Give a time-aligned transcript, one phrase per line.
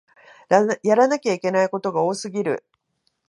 [0.81, 2.65] やらなきゃいけないことが多すぎる